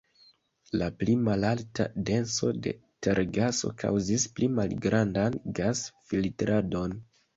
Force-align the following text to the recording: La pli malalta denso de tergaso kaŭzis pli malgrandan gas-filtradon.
La 0.81 0.85
pli 1.01 1.17
malalta 1.25 1.85
denso 2.07 2.49
de 2.67 2.73
tergaso 3.07 3.71
kaŭzis 3.83 4.27
pli 4.39 4.49
malgrandan 4.61 5.41
gas-filtradon. 5.61 6.99